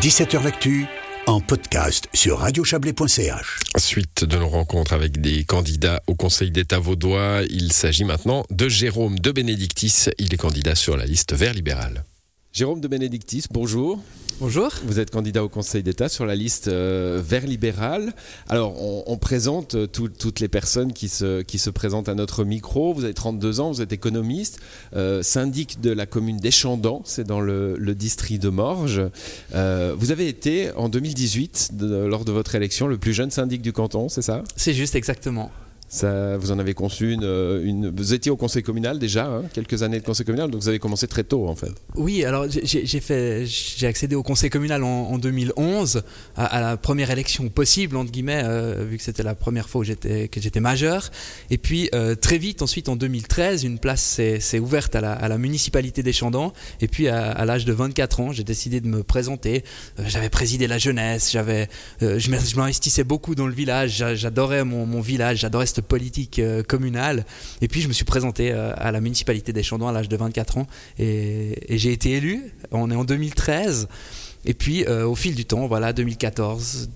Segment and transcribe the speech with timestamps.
[0.00, 0.86] 17h L'actu
[1.26, 3.60] en podcast sur radiochablais.ch.
[3.76, 8.66] Suite de nos rencontres avec des candidats au Conseil d'État vaudois, il s'agit maintenant de
[8.66, 10.06] Jérôme de Benedictis.
[10.16, 12.02] Il est candidat sur la liste Vert libéral.
[12.52, 14.00] Jérôme de Benedictis, bonjour.
[14.40, 14.72] Bonjour.
[14.84, 18.12] Vous êtes candidat au Conseil d'État sur la liste euh, Vert libéral.
[18.48, 18.74] Alors,
[19.08, 22.92] on, présente euh, toutes les personnes qui se, qui se présentent à notre micro.
[22.92, 24.58] Vous avez 32 ans, vous êtes économiste,
[24.96, 29.02] euh, syndic de la commune d'Échandant, c'est dans le, district de Morges.
[29.52, 34.08] vous avez été, en 2018, lors de votre élection, le plus jeune syndic du canton,
[34.08, 34.42] c'est ça?
[34.56, 35.52] C'est juste, exactement
[35.92, 39.98] vous en avez conçu euh, une, Vous étiez au conseil communal déjà, hein, quelques années
[39.98, 41.72] de conseil communal, donc vous avez commencé très tôt en fait.
[41.96, 46.02] Oui, alors j'ai accédé au conseil communal en, 2011
[46.36, 50.40] à, la première élection possible entre guillemets, euh, vu que c'était la première fois que
[50.40, 51.10] j'étais majeur.
[51.50, 54.00] Et puis euh, très vite ensuite en 2013, une place
[54.38, 56.52] s'est ouverte à la, municipalité des Chandans.
[56.80, 59.64] Et puis à, l'âge de 24 ans, j'ai décidé de me présenter.
[59.98, 61.68] j'avais présidé la jeunesse, j'avais,
[62.00, 67.24] je m'investissais beaucoup dans le village, j'adorais mon, village, j'adorais politique euh, communale.
[67.60, 70.16] Et puis je me suis présenté euh, à la municipalité des Chandons à l'âge de
[70.16, 70.66] 24 ans
[70.98, 72.52] et, j'ai été élu.
[72.70, 73.88] On est en 2013.
[74.46, 76.88] Et puis, euh, au fil du temps, voilà, 2014,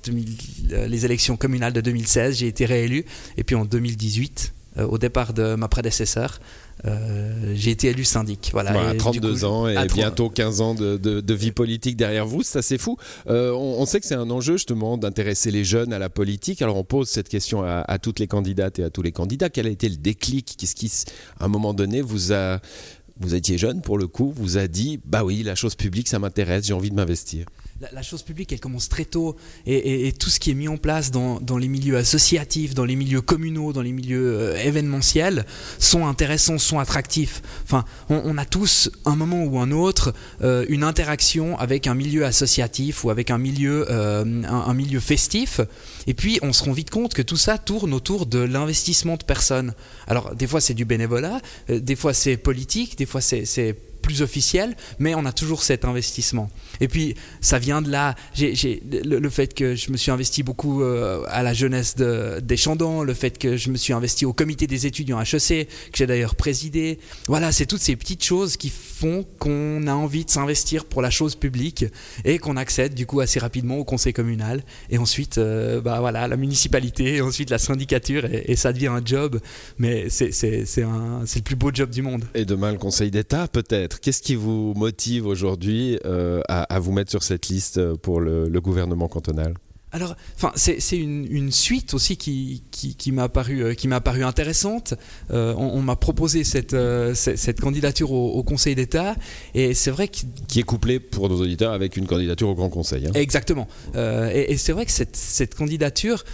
[0.71, 3.05] les élections communales de 2016, j'ai été réélu.
[3.37, 6.41] Et puis en 2018, euh, au départ de ma prédécesseur.
[6.87, 8.51] Euh, j'ai été élu syndic.
[8.53, 12.97] Voilà, 32 ans et bientôt 15 ans de, vie politique derrière vous, c'est assez fou.
[13.29, 16.63] Euh, on, sait que c'est un enjeu justement d'intéresser les jeunes à la politique.
[16.63, 19.49] Alors on pose cette question à, toutes les candidates et à tous les candidats.
[19.49, 20.57] Quel a été le déclic?
[20.59, 20.91] Qu'est-ce qui,
[21.39, 22.61] à un moment donné, vous a...
[23.21, 26.19] Vous étiez jeune pour le coup, vous a dit, bah oui, la chose publique, ça
[26.19, 27.47] m'intéresse, j'ai envie de m'investir?
[27.93, 29.37] La, chose publique, elle commence très tôt.
[29.67, 33.21] Et, tout ce qui est mis en place dans, les milieux associatifs, dans les milieux
[33.21, 35.45] communaux, dans les milieux euh, événementiels,
[35.79, 37.43] sont intéressants, sont attractifs.
[37.65, 42.25] Enfin, on, a tous, un moment ou un autre, euh, une interaction avec un milieu
[42.25, 45.61] associatif ou avec un milieu, euh, un, milieu festif.
[46.07, 49.25] Et puis, on se rend vite compte que tout ça tourne autour de l'investissement de
[49.25, 49.75] personnes.
[50.07, 54.77] Alors, des fois, c'est du bénévolat, des fois, c'est politique, des fois, c'est plus officiel,
[54.99, 56.51] mais on a toujours cet investissement.
[56.81, 61.25] Et puis, ça vient de là, le, fait que je me suis investi beaucoup euh,
[61.29, 64.87] à la jeunesse des Chandons, le fait que je me suis investi au comité des
[64.87, 66.99] étudiants HEC, que j'ai d'ailleurs présidé.
[67.29, 71.11] Voilà, c'est toutes ces petites choses qui font qu'on a envie de s'investir pour la
[71.11, 71.87] chose publique
[72.25, 76.29] et qu'on accède du coup assez rapidement au conseil communal et ensuite, euh, bah voilà,
[76.29, 79.41] la municipalité et ensuite la syndicature et, ça devient un job,
[79.79, 80.31] mais c'est
[80.77, 82.25] le plus beau job du monde.
[82.35, 83.94] Et demain, le conseil d'État peut-être?
[84.01, 89.09] Qu'est-ce qui vous motive aujourd'hui euh, à, vous mettre sur cette liste pour le, gouvernement
[89.09, 89.55] cantonal?
[89.93, 94.95] Alors, enfin, c'est une, suite aussi qui, qui, m'a paru, euh, qui m'a paru intéressante.
[95.31, 96.77] Euh, on, m'a proposé cette,
[97.15, 99.15] cette, candidature au, Conseil d'État,
[99.55, 100.19] et c'est vrai que
[100.49, 103.07] qui est couplée pour nos auditeurs avec une candidature au Grand Conseil.
[103.07, 103.13] Hein.
[103.15, 103.69] Exactement.
[103.95, 106.25] et, et c'est vrai que cette, cette candidature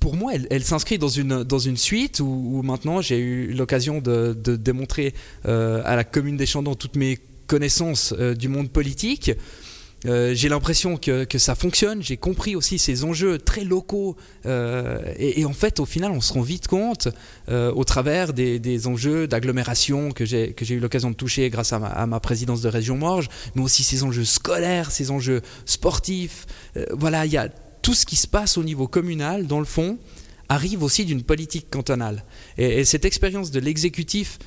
[0.00, 4.32] pour moi, elle, s'inscrit dans une, dans une suite où, maintenant j'ai eu l'occasion de,
[4.56, 5.14] démontrer
[5.46, 9.32] euh, à la commune des Chandons toutes mes connaissances euh, du monde politique.
[10.06, 14.16] Euh, j'ai l'impression que, ça fonctionne, j'ai compris aussi ces enjeux très locaux
[14.46, 17.08] et, en fait au final on se rend vite compte
[17.50, 22.06] au travers des, enjeux d'agglomération que j'ai eu l'occasion de toucher grâce à ma, à
[22.06, 26.46] ma, présidence de région Morges, mais aussi ces enjeux scolaires, ces enjeux sportifs.
[26.94, 27.50] voilà, il y a
[27.82, 29.98] tout ce qui se passe au niveau communal, dans le fond,
[30.48, 32.24] arrive aussi d'une politique cantonale.
[32.58, 34.38] Et, cette expérience de l'exécutif,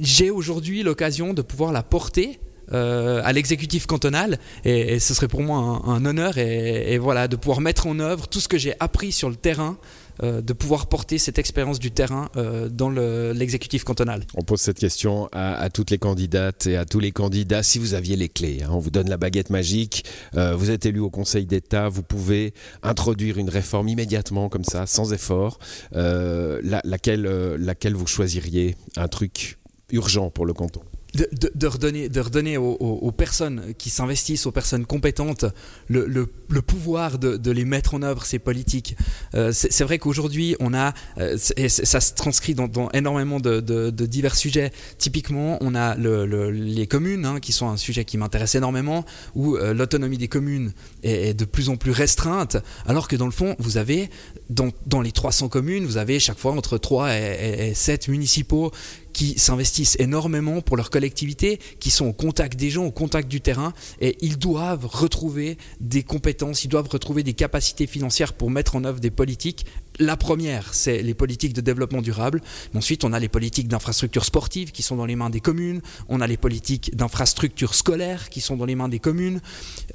[0.00, 2.40] j'ai aujourd'hui l'occasion de pouvoir la porter
[2.72, 7.60] euh, à l'exécutif cantonal et, ce serait pour moi un, honneur et, voilà de pouvoir
[7.60, 9.76] mettre en œuvre tout ce que j'ai appris sur le terrain
[10.22, 14.24] de pouvoir porter cette expérience du terrain euh, dans l'exécutif cantonal.
[14.34, 17.62] On pose cette question à, toutes les candidates et à tous les candidats.
[17.62, 20.04] Si vous aviez les clés, hein, on vous donne la baguette magique,
[20.36, 24.86] euh, vous êtes élu au Conseil d'État, vous pouvez introduire une réforme immédiatement comme ça,
[24.86, 25.58] sans effort,
[25.92, 27.22] laquelle,
[27.58, 28.76] laquelle vous choisiriez?
[28.96, 29.58] Un truc
[29.90, 30.80] urgent pour le canton
[31.14, 35.44] de, redonner, de redonner aux, personnes qui s'investissent, aux personnes compétentes,
[35.88, 36.26] le,
[36.66, 38.96] pouvoir de, les mettre en œuvre, ces politiques.
[39.34, 44.34] Euh, c'est vrai qu'aujourd'hui, on a, euh, et ça se transcrit dans, énormément de, divers
[44.34, 44.72] sujets.
[44.98, 49.72] Typiquement, on a les communes, hein, qui sont un sujet qui m'intéresse énormément, où euh,
[49.72, 50.72] l'autonomie des communes
[51.02, 52.56] est, de plus en plus restreinte,
[52.86, 54.10] alors que dans le fond, vous avez,
[54.50, 58.72] dans, les 300 communes, vous avez chaque fois entre 3 et, et 7 municipaux
[59.14, 63.40] qui s'investissent énormément pour leur collectivité, qui sont au contact des gens, au contact du
[63.40, 68.76] terrain, et ils doivent retrouver des compétences, ils doivent retrouver des capacités financières pour mettre
[68.76, 69.64] en œuvre des politiques.
[70.00, 72.42] La première, c'est les politiques de développement durable.
[72.74, 75.80] Ensuite, on a les politiques d'infrastructures sportives qui sont dans les mains des communes.
[76.08, 79.40] On a les politiques d'infrastructures scolaires qui sont dans les mains des communes.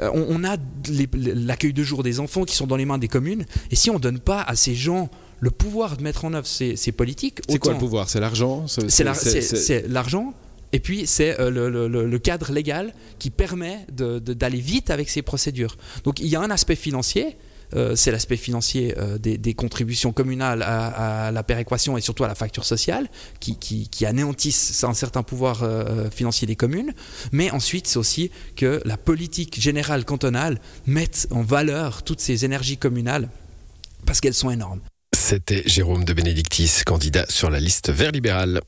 [0.01, 0.55] Euh, on, a
[1.13, 3.45] l'accueil de jour des enfants qui sont dans les mains des communes.
[3.71, 6.47] Et si on ne donne pas à ces gens le pouvoir de mettre en œuvre
[6.47, 7.39] ces, politiques.
[7.47, 8.09] C'est quoi le pouvoir?
[8.09, 10.33] C'est l'argent C'est l'argent.
[10.71, 15.77] Et puis, c'est euh, le, cadre légal qui permet d'aller vite avec ces procédures.
[16.03, 17.37] Donc, il y a un aspect financier.
[17.75, 22.35] Euh, c'est l'aspect financier euh, des, contributions communales à, la péréquation et surtout à la
[22.35, 23.07] facture sociale,
[23.39, 25.63] qui, qui anéantissent un certain pouvoir
[26.11, 26.93] financier des communes.
[27.31, 32.77] Mais ensuite, c'est aussi que la politique générale cantonale mette en valeur toutes ces énergies
[32.77, 33.29] communales
[34.05, 34.81] parce qu'elles sont énormes.
[35.29, 38.61] C'était Jérôme de Bénédictis, candidat sur la liste vert libéral.